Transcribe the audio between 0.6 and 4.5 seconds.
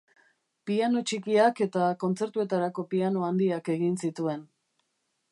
Piano txikiak eta kontzertuetarako piano handiak egin zituen.